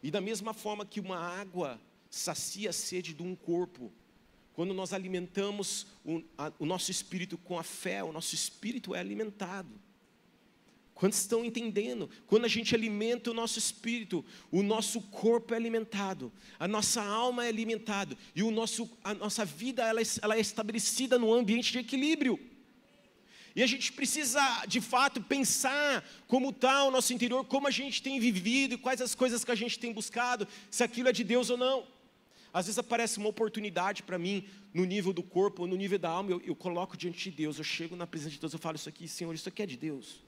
[0.01, 3.91] E da mesma forma que uma água sacia a sede de um corpo.
[4.53, 8.99] Quando nós alimentamos o, a, o nosso espírito com a fé, o nosso espírito é
[8.99, 9.69] alimentado.
[10.99, 12.09] Quantos estão entendendo?
[12.27, 17.45] Quando a gente alimenta o nosso espírito, o nosso corpo é alimentado, a nossa alma
[17.45, 21.71] é alimentada e o nosso, a nossa vida ela, é, ela é estabelecida num ambiente
[21.71, 22.37] de equilíbrio.
[23.55, 28.03] E a gente precisa, de fato, pensar como está o nosso interior, como a gente
[28.03, 31.23] tem vivido e quais as coisas que a gente tem buscado, se aquilo é de
[31.23, 31.87] Deus ou não.
[32.53, 36.31] Às vezes aparece uma oportunidade para mim, no nível do corpo, no nível da alma,
[36.31, 38.89] eu, eu, coloco diante de Deus, eu chego na presença de Deus, eu falo isso
[38.89, 40.23] aqui, Senhor, isso aqui é de Deus.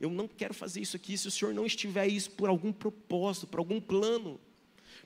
[0.00, 3.46] Eu não quero fazer isso aqui se o Senhor não estiver isso por algum propósito,
[3.46, 4.38] por algum plano.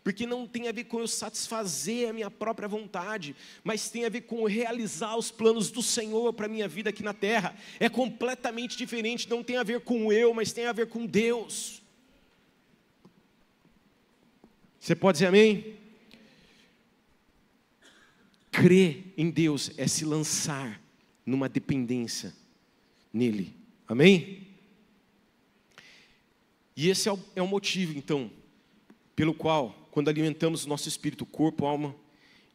[0.02, 4.08] Porque não tem a ver com eu satisfazer a minha própria vontade, mas tem a
[4.08, 7.54] ver com realizar os planos do Senhor para a minha vida aqui na terra.
[7.78, 11.82] É completamente diferente, não tem a ver com eu, mas tem a ver com Deus.
[14.78, 15.79] Você pode dizer amém?
[18.50, 20.80] Crer em Deus é se lançar
[21.24, 22.34] numa dependência
[23.12, 23.54] nele.
[23.86, 24.48] Amém?
[26.76, 28.30] E esse é o, é o motivo, então,
[29.14, 31.94] pelo qual, quando alimentamos o nosso espírito, corpo, alma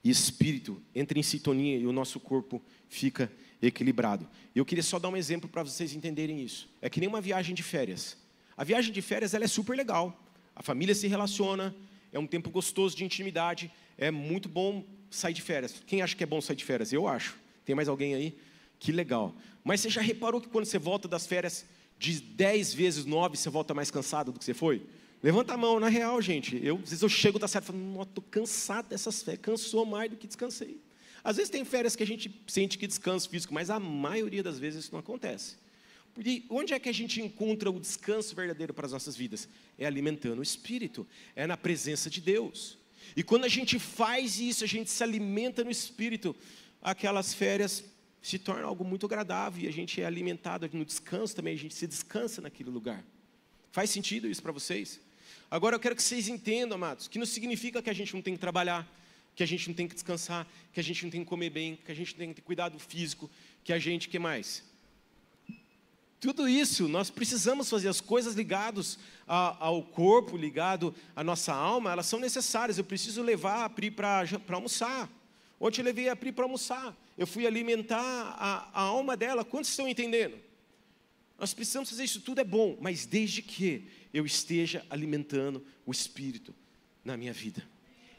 [0.03, 3.31] e espírito, entra em sintonia e o nosso corpo fica
[3.61, 4.27] equilibrado.
[4.55, 6.69] Eu queria só dar um exemplo para vocês entenderem isso.
[6.81, 8.17] É que nem uma viagem de férias.
[8.57, 10.19] A viagem de férias ela é super legal.
[10.55, 11.75] A família se relaciona,
[12.11, 14.83] é um tempo gostoso de intimidade, é muito bom
[15.15, 15.75] sair de férias.
[15.85, 16.91] Quem acha que é bom sair de férias?
[16.91, 17.37] Eu acho.
[17.65, 18.37] Tem mais alguém aí?
[18.79, 19.33] Que legal.
[19.63, 21.65] Mas você já reparou que quando você volta das férias,
[21.97, 24.83] de 10 vezes 9 você volta mais cansado do que você foi?
[25.23, 26.59] Levanta a mão, na real, gente.
[26.63, 30.09] Eu, às vezes eu chego da série e falo, estou cansado dessas férias, cansou mais
[30.11, 30.79] do que descansei.
[31.23, 34.59] Às vezes tem férias que a gente sente que descanso físico, mas a maioria das
[34.59, 35.55] vezes isso não acontece.
[36.13, 39.49] Porque onde é que a gente encontra o descanso verdadeiro para as nossas vidas?
[39.77, 42.77] É alimentando o espírito, é na presença de Deus.
[43.15, 46.35] E quando a gente faz isso, a gente se alimenta no espírito,
[46.81, 47.83] aquelas férias
[48.21, 51.75] se tornam algo muito agradável e a gente é alimentado no descanso também, a gente
[51.75, 53.03] se descansa naquele lugar.
[53.71, 54.99] Faz sentido isso para vocês?
[55.49, 58.33] Agora eu quero que vocês entendam, amados, que não significa que a gente não tem
[58.33, 58.87] que trabalhar,
[59.35, 61.75] que a gente não tem que descansar, que a gente não tem que comer bem,
[61.75, 63.29] que a gente tem que ter cuidado físico,
[63.63, 64.63] que a gente, que mais?
[66.25, 72.07] Tudo isso, nós precisamos fazer as coisas ligadas ao corpo, ligado à nossa alma, elas
[72.07, 72.79] são necessárias.
[72.79, 75.07] Eu preciso levar a Pri para almoçar.
[75.59, 76.97] Ontem eu levei a Pri para almoçar.
[77.15, 79.45] Eu fui alimentar a, a alma dela.
[79.45, 80.35] Quantos estão entendendo?
[81.37, 86.55] Nós precisamos fazer isso tudo é bom, mas desde que eu esteja alimentando o Espírito
[87.03, 87.63] na minha vida.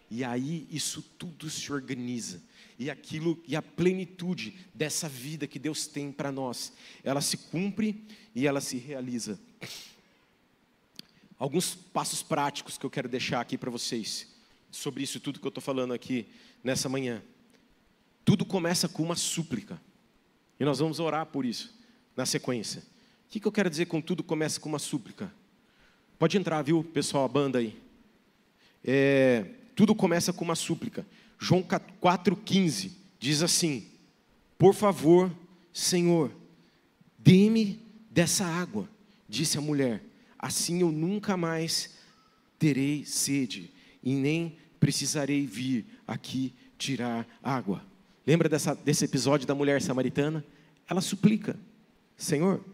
[0.09, 2.41] E aí isso tudo se organiza.
[2.79, 8.05] E aquilo e a plenitude dessa vida que Deus tem para nós, ela se cumpre
[8.35, 9.39] e ela se realiza.
[11.39, 14.35] Alguns passos práticos que eu quero deixar aqui para vocês
[14.71, 16.27] sobre isso tudo que eu estou falando aqui
[16.63, 17.23] nessa manhã.
[18.25, 19.81] Tudo começa com uma súplica.
[20.59, 21.75] E nós vamos orar por isso
[22.17, 22.83] na sequência.
[23.27, 25.33] O que, que eu quero dizer com tudo começa com uma súplica?
[26.19, 27.79] Pode entrar, viu, pessoal, a banda aí.
[28.83, 31.05] É, tudo começa com uma súplica.
[31.39, 33.87] João 4,15 diz assim:
[34.59, 35.31] Por favor,
[35.73, 36.33] Senhor,
[37.19, 38.89] dê-me dessa água,
[39.29, 40.03] disse a mulher,
[40.39, 41.95] assim eu nunca mais
[42.59, 43.71] terei sede
[44.03, 47.85] e nem precisarei vir aqui tirar água.
[48.27, 50.45] Lembra dessa, desse episódio da mulher samaritana?
[50.89, 51.59] Ela suplica:
[52.17, 52.65] Senhor,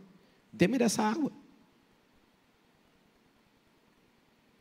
[0.53, 1.33] dê-me dessa água.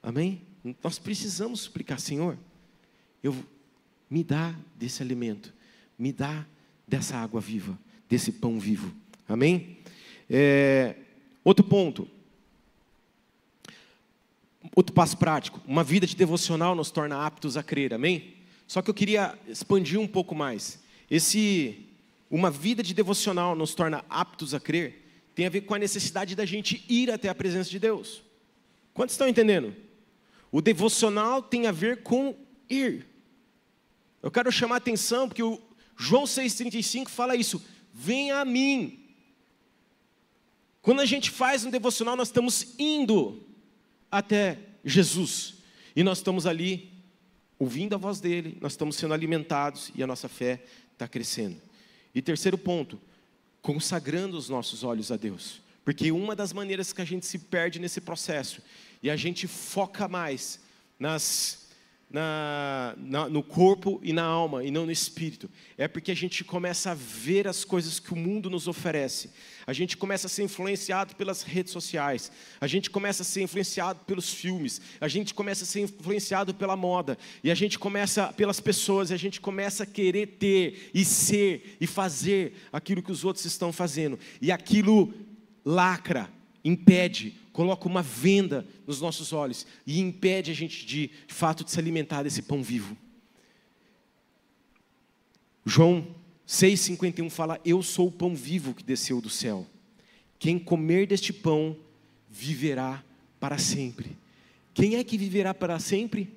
[0.01, 0.41] Amém?
[0.83, 2.37] Nós precisamos suplicar, Senhor,
[3.21, 3.35] eu
[4.11, 5.53] me dá desse alimento,
[5.97, 6.45] me dá
[6.85, 8.93] dessa água viva, desse pão vivo.
[9.27, 9.77] Amém?
[10.29, 10.95] É,
[11.45, 12.05] outro ponto.
[14.75, 15.61] Outro passo prático.
[15.65, 17.93] Uma vida de devocional nos torna aptos a crer.
[17.93, 18.33] Amém?
[18.67, 20.81] Só que eu queria expandir um pouco mais.
[21.09, 21.85] Esse,
[22.29, 26.35] uma vida de devocional nos torna aptos a crer, tem a ver com a necessidade
[26.35, 28.21] da gente ir até a presença de Deus.
[28.93, 29.73] Quantos estão entendendo?
[30.51, 32.35] O devocional tem a ver com
[32.69, 33.10] ir.
[34.21, 35.59] Eu quero chamar a atenção porque o
[35.97, 38.99] João 6,35 fala isso: venha a mim.
[40.81, 43.43] Quando a gente faz um devocional, nós estamos indo
[44.09, 45.55] até Jesus.
[45.95, 46.91] E nós estamos ali
[47.59, 51.61] ouvindo a voz dele, nós estamos sendo alimentados e a nossa fé está crescendo.
[52.13, 52.99] E terceiro ponto,
[53.61, 55.61] consagrando os nossos olhos a Deus.
[55.85, 58.61] Porque uma das maneiras que a gente se perde nesse processo
[59.03, 60.59] e a gente foca mais
[60.99, 61.60] nas
[62.11, 65.49] na, na, no corpo e na alma, e não no espírito.
[65.77, 69.31] É porque a gente começa a ver as coisas que o mundo nos oferece.
[69.65, 72.31] A gente começa a ser influenciado pelas redes sociais.
[72.59, 74.81] A gente começa a ser influenciado pelos filmes.
[74.99, 77.17] A gente começa a ser influenciado pela moda.
[77.43, 79.09] E a gente começa pelas pessoas.
[79.09, 83.45] E a gente começa a querer ter e ser e fazer aquilo que os outros
[83.45, 84.19] estão fazendo.
[84.41, 85.13] E aquilo
[85.63, 86.29] lacra,
[86.63, 91.71] impede coloca uma venda nos nossos olhos e impede a gente de, de fato, de
[91.71, 92.97] se alimentar desse pão vivo.
[95.65, 96.15] João
[96.47, 99.65] 6,51 fala: Eu sou o pão vivo que desceu do céu.
[100.39, 101.77] Quem comer deste pão
[102.29, 103.03] viverá
[103.39, 104.17] para sempre.
[104.73, 106.33] Quem é que viverá para sempre?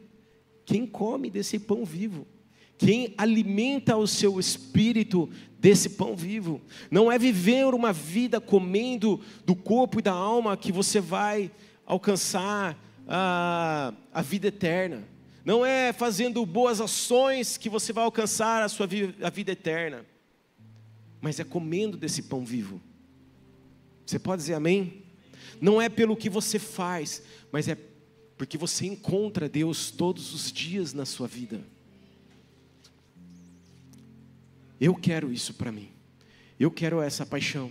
[0.67, 2.27] Quem come desse pão vivo.
[2.77, 5.31] Quem alimenta o seu espírito
[5.65, 6.61] desse pão vivo.
[6.91, 11.51] Não é viver uma vida comendo do corpo e da alma que você vai
[11.87, 15.09] alcançar a, a vida eterna.
[15.43, 18.87] Não é fazendo boas ações que você vai alcançar a sua
[19.23, 20.05] a vida eterna.
[21.19, 22.79] Mas é comendo desse pão vivo.
[24.05, 25.03] Você pode dizer amém?
[25.63, 27.79] Não é pelo que você faz, mas é
[28.37, 31.65] porque você encontra Deus todos os dias na sua vida.
[34.81, 35.89] Eu quero isso para mim.
[36.59, 37.71] Eu quero essa paixão.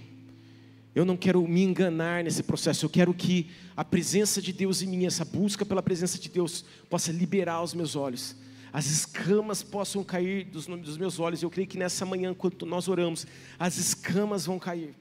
[0.96, 2.86] Eu não quero me enganar nesse processo.
[2.86, 6.63] Eu quero que a presença de Deus em mim, essa busca pela presença de Deus,
[6.89, 8.36] possa liberar os meus olhos.
[8.72, 11.42] As escamas possam cair dos, dos meus olhos.
[11.42, 13.26] Eu creio que nessa manhã, enquanto nós oramos,
[13.58, 14.94] as escamas vão cair.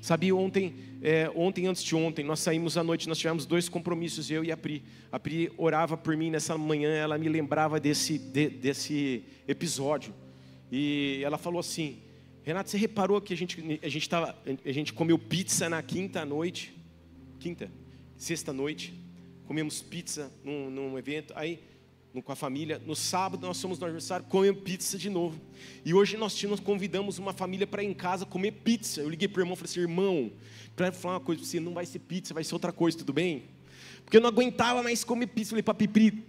[0.00, 4.30] Sabe, ontem, é, ontem antes de ontem, nós saímos à noite, nós tivemos dois compromissos,
[4.30, 4.82] eu e a Pri.
[5.12, 10.14] A Pri orava por mim nessa manhã, ela me lembrava desse, de, desse episódio.
[10.70, 11.98] E ela falou assim:
[12.42, 16.24] Renato, você reparou que a gente, a gente, tava, a gente comeu pizza na quinta
[16.24, 16.74] noite?
[17.38, 17.70] Quinta?
[18.16, 18.94] Sexta noite.
[19.46, 21.32] Comemos pizza num, num evento.
[21.36, 21.60] Aí
[22.22, 22.82] com a família.
[22.84, 25.40] No sábado nós fomos no aniversário, comemos pizza de novo.
[25.84, 29.00] E hoje nós tínhamos, convidamos uma família para ir em casa comer pizza.
[29.00, 30.32] Eu liguei para o irmão e falei assim: irmão,
[30.74, 33.12] para falar uma coisa para você, não vai ser pizza, vai ser outra coisa, tudo
[33.12, 33.44] bem?
[34.02, 35.48] Porque eu não aguentava mais comer pizza.
[35.48, 36.24] Eu falei para Pipri,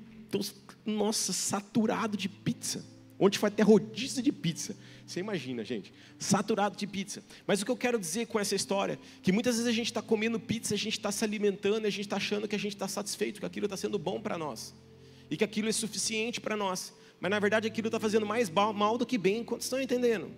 [0.85, 2.85] nossa, saturado de pizza.
[3.21, 4.75] Ontem foi até rodízio de pizza.
[5.05, 7.23] Você imagina, gente, saturado de pizza.
[7.45, 10.01] Mas o que eu quero dizer com essa história, que muitas vezes a gente está
[10.01, 12.87] comendo pizza, a gente está se alimentando, a gente está achando que a gente está
[12.87, 14.73] satisfeito, que aquilo está sendo bom para nós.
[15.29, 16.95] E que aquilo é suficiente para nós.
[17.19, 20.31] Mas na verdade aquilo está fazendo mais mal do que bem, quantos estão entendendo?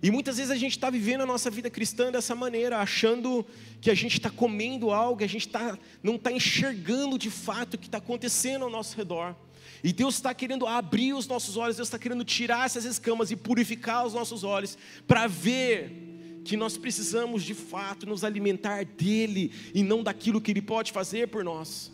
[0.00, 3.44] E muitas vezes a gente está vivendo a nossa vida cristã dessa maneira, achando
[3.80, 7.78] que a gente está comendo algo, a gente tá, não está enxergando de fato o
[7.78, 9.34] que está acontecendo ao nosso redor.
[9.82, 13.36] E Deus está querendo abrir os nossos olhos, Deus está querendo tirar essas escamas e
[13.36, 19.82] purificar os nossos olhos, para ver que nós precisamos de fato nos alimentar dEle e
[19.82, 21.90] não daquilo que Ele pode fazer por nós.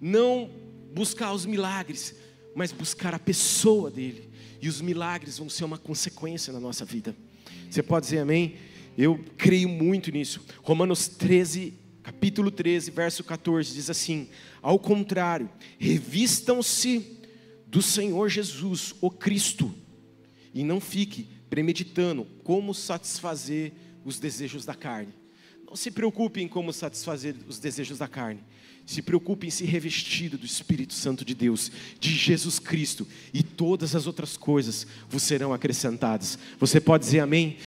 [0.00, 0.50] Não
[0.92, 2.14] buscar os milagres,
[2.54, 4.30] mas buscar a pessoa dele.
[4.62, 7.14] E os milagres vão ser uma consequência na nossa vida.
[7.68, 8.56] Você pode dizer amém?
[8.96, 10.40] Eu creio muito nisso.
[10.62, 14.28] Romanos 13, capítulo 13, verso 14, diz assim:
[14.64, 17.20] Ao contrário, revistam-se
[17.66, 19.74] do Senhor Jesus, o Cristo,
[20.54, 23.74] e não fique premeditando como satisfazer
[24.06, 25.12] os desejos da carne.
[25.66, 28.40] Não se preocupe em como satisfazer os desejos da carne.
[28.86, 33.94] Se preocupe em se revestido do Espírito Santo de Deus, de Jesus Cristo, e todas
[33.94, 36.38] as outras coisas vos serão acrescentadas.
[36.58, 37.58] Você pode dizer amém?